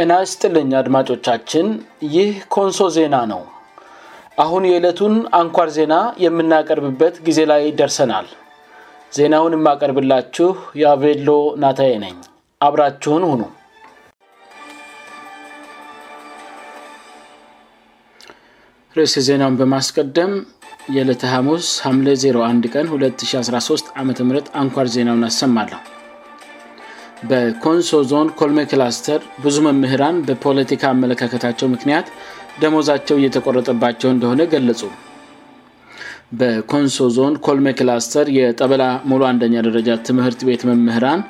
[0.00, 1.66] የናስ ጥልኝ አድማጮቻችን
[2.14, 3.40] ይህ ኮንሶ ዜና ነው
[4.42, 5.94] አሁን የዕለቱን አንኳር ዜና
[6.24, 8.26] የምናቀርብበት ጊዜ ላይ ደርሰናል
[9.16, 10.48] ዜናውን የማቀርብላችሁ
[10.82, 11.30] የአቬሎ
[11.64, 12.16] ናታዬ ነኝ
[12.68, 13.42] አብራችሁን ሁኑ
[18.98, 20.32] ርዕስ ዜናውን በማስቀደም
[20.96, 24.14] የዕለተ ሐሙስ ሀምለ 01 ቀን 2013 ዓ ም
[24.64, 25.82] አንኳር ዜናውን አሰማለሁ
[27.30, 32.06] በኮንሶ ዞን ኮልሜ ክላስተር ብዙ መምህራን በፖለቲካ አመለካከታቸው ምክንያት
[32.62, 34.82] ደሞዛቸው እየተቆረጠባቸው እንደሆነ ገለጹ
[36.40, 41.22] በኮንሶ ዞን ኮልሜ ክላስተር የጠበላ ሙሉ አንደኛ ደረጃ ትምህርት ቤት መምህራን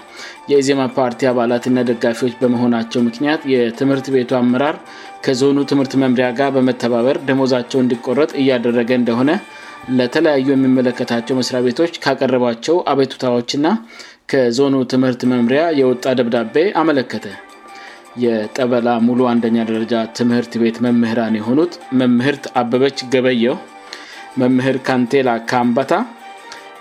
[0.51, 4.77] የኢዜማ ፓርቲ አባላትና ደጋፊዎች በመሆናቸው ምክንያት የትምህርት ቤቱ አመራር
[5.27, 9.31] ከዞኑ ትምህርት መምሪያ ጋር በመተባበር ደሞዛቸው እንዲቆረጥ እያደረገ እንደሆነ
[9.99, 13.67] ለተለያዩ የሚመለከታቸው መስሪያ ቤቶች ካቀረባቸው አቤቱታዎችና
[14.31, 17.27] ከዞኑ ትምህርት መምሪያ የወጣ ደብዳቤ አመለከተ
[18.25, 23.57] የጠበላ ሙሉ አንደኛ ደረጃ ትምህርት ቤት መምህራን የሆኑት መምህርት አበበች ገበየው
[24.41, 25.93] መምህር ካንቴላ ካምባታ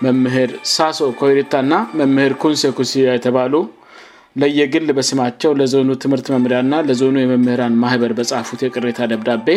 [0.06, 3.54] መምህር ሳሶ ኮሪታ ና መምህር ኮንሴሲያ የተባሉ
[4.42, 9.48] ለየግል በስማቸው ለዞኑ ትምህርት መምሪያእና ለዞኑ የመምህራን ማህበር በጻፉት የቅታ ደብዳቤ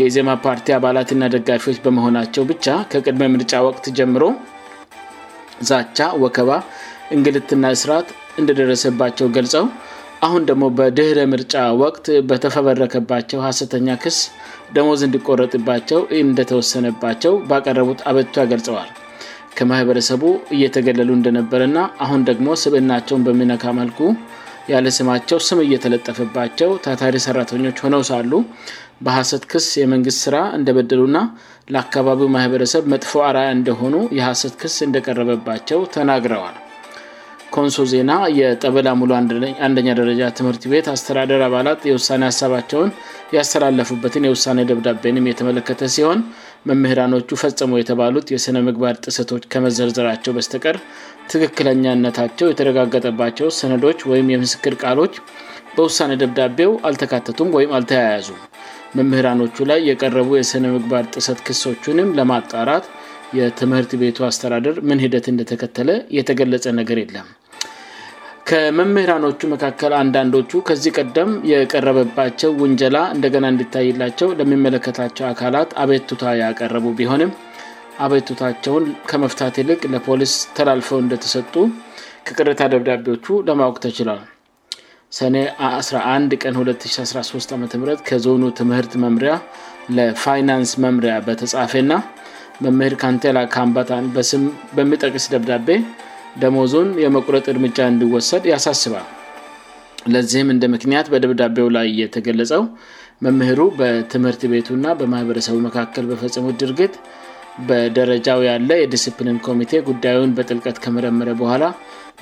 [0.00, 4.24] የኢዜማ ፓርቲ አባላትና ደጋፊዎች በመሆናቸው ብቻ ከቅድመ ምርጫ ወቅት ጀምሮ
[5.70, 6.52] ዛቻ ወከባ
[7.16, 8.08] እንግልትና እስርት
[8.40, 9.64] እንደደረሰባቸው ገልጸው
[10.26, 14.18] አሁን ደግሞ በድኅረ ምርጫ ወቅት በተፈበረከባቸው ሀሰተኛ ክስ
[14.74, 18.90] ደመዝ እንዲቆረጥባቸው እንደተወሰነባቸው በቀረቡት አበቷ ገልጸዋል
[19.56, 20.22] ከማህበረሰቡ
[20.56, 23.98] እየተገለሉ እንደነበረና አሁን ደግሞ ስብናቸውን በሚነካ መልኩ
[24.72, 28.32] ያለ ስማቸው ስም እየተለጠፈባቸው ታታሪ ሰራተኞች ሆነው ሳሉ
[29.06, 31.20] በሐሰት ክስ የመንግስት ስራ እንደበደሉና
[31.74, 36.56] ለአካባቢው ማህበረሰብ መጥፎ አ እንደሆኑ የሐሰት ክስ እንደቀረበባቸው ተናግረዋል
[37.56, 39.10] ኮንሶ ዜና የጠብላ ሙሉ
[39.66, 42.90] አንደኛ ደረጃ ትምህርት ቤት አስተዳደር አባላት የውሳኔ ሀሳባቸውን
[43.36, 46.20] ያስተላለፉበትን የውሳኔ ደብዳቤንም የተመለከተ ሲሆን
[46.70, 50.78] መምህራኖቹ ፈጽሞ የተባሉት የስነ ምግባር ጥሰቶች ከመዘርዘራቸው በስተቀር
[51.32, 55.14] ትክክለኛነታቸው የተረጋገጠባቸው ሰነዶች ወይም የምስክር ቃሎች
[55.76, 58.40] በውሳኔ ደብዳቤው አልተካተቱም ወይም አልተያያዙም
[58.98, 62.86] መምህራኖቹ ላይ የቀረቡ የስነምግባር ጥሰት ክሶችንም ለማጣራት
[63.38, 67.28] የትምህርት ቤቱ አስተዳደር ምን ሂደት እንደተከተለ የተገለጸ ነገር የለም
[68.50, 77.30] ከመምህራኖቹ መካከል አንዳንዶቹ ከዚህ ቀደም የቀረበባቸው ውንጀላ እንደገና እንድታይላቸው ለሚመለከታቸው አካላት አቤቱታ ያቀረቡ ቢሆንም
[78.04, 81.54] አቤቱታቸውን ከመፍታት ይልቅ ለፖሊስ ተላልፈው እንደተሰጡ
[82.28, 84.20] ከቅሪታ ደብዳቤዎቹ ለማወቅ ተችሏል
[85.18, 85.36] ሰኔ
[85.72, 87.62] 11 ቀን 2013 ዓም
[88.10, 89.32] ከዞኑ ትምህርት መምሪያ
[89.96, 91.94] ለፋይናንስ መምሪያ በተጻፌ ና
[92.64, 94.04] መምህር ካንቴላ ካምባታን
[94.78, 95.68] በሚጠቅስ ደብዳቤ
[96.42, 99.08] ደሞዙን የመቁረጥ እርምጃ እንዲወሰድ ያሳስባል
[100.12, 102.62] ለዚህም እንደ ምክንያት በደብዳቤው ላይ የተገለጸው
[103.24, 106.94] መምህሩ በትምህርት ቤቱ ና በማህበረሰቡ መካከል በፈጽሙት ድርጊት
[107.68, 111.64] በደረጃው ያለ የዲሲፕሊን ኮሚቴ ጉዳዩን በጥልቀት ከመረምረ በኋላ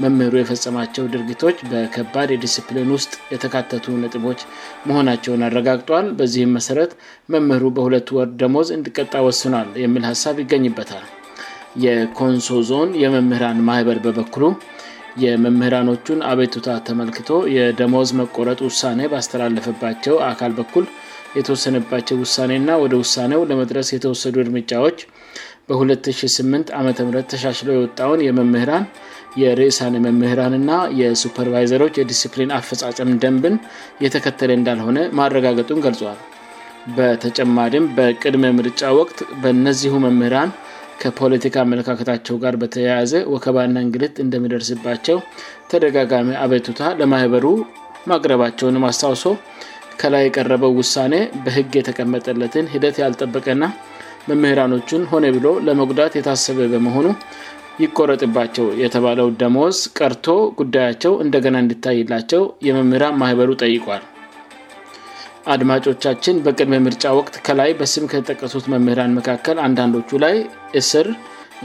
[0.02, 4.42] መምህሩ የፈጸማቸው ድርጊቶች በከባድ የዲስፕሊን ውስጥ የተካተቱ ነጥቦች
[4.90, 6.92] መሆናቸውን አረጋግጧል በዚህም መሰረት
[7.34, 11.06] መምህሩ በሁለት ወር ደሞዝ እንዲቀጣ ወስኗል የሚል ሀሳብ ይገኝበታል
[11.84, 14.44] የኮንሶ ዞን የመምህራን ማህበር በበኩሉ
[15.24, 20.84] የመምህራኖቹን አቤቱታ ተመልክቶ የደሞዝ መቆረጥ ውሳኔ ባስተላለፈባቸው አካል በኩል
[21.38, 24.98] የተወሰነባቸው ውሳኔ ና ወደ ውሳኔው ለመድረስ የተወሰዱ እርምጫዎች
[25.72, 28.86] በ2008 ዓ ም ተሻሽሎ የወጣውን የመምህራን
[29.42, 33.56] የርእሳን መምህራን ና የሱፐርቫይዘሮች የዲሲፕሊን አፈጻጨም ደንብን
[34.04, 36.18] የተከተለ እንዳልሆነ ማረጋገጡን ገልጿዋል
[36.96, 40.52] በተጨማሪም በቅድመ ምርጫ ወቅት በእነዚሁ መምህራን
[41.02, 45.18] ከፖለቲካ አመለካከታቸው ጋር በተያያዘ ወከባና እንግልት እንደሚደርስባቸው
[45.72, 47.44] ተደጋጋሚ አበቱታ ለማህበሩ
[48.10, 49.24] ማቅረባቸውን ማስታውሶ
[50.00, 51.14] ከላይ የቀረበው ውሳኔ
[51.46, 53.64] በህግ የተቀመጠለትን ሂደት ያልጠበቀና
[54.28, 57.06] መምህራኖቹን ሆነ ብሎ ለመጉዳት የታሰበ በመሆኑ
[57.82, 60.26] ይቆረጥባቸው የተባለው ደመወዝ ቀርቶ
[60.60, 64.02] ጉዳያቸው እንደገና እንድታይላቸው የመምህራን ማህበሩ ጠይቋል
[65.54, 70.36] አድማጮቻችን በቅድሚ ምርጫ ወቅት ከላይ በስም ከተጠቀሱት መምህራን መካከል አንዳንዶቹ ላይ
[70.80, 71.06] እስር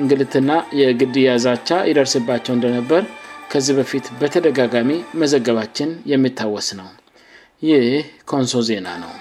[0.01, 3.03] እንግልትና የግድ ያዛቻ ይደርስባቸው እንደነበር
[3.51, 4.91] ከዚ በፊት በተደጋጋሚ
[5.21, 6.89] መዘገባችን የሚታወስ ነው
[7.69, 7.85] ይህ
[8.31, 9.13] ኮንሶ ዜና ነው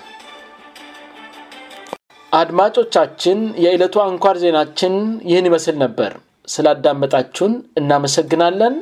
[2.43, 4.95] አድማጮቻችን የዕለቱ አንኳር ዜናችን
[5.31, 6.13] ይህን ይመስል ነበር
[6.55, 8.77] ስላዳመጣችሁን እናመሰግናለን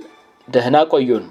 [0.56, 1.26] ደህና ቆዩን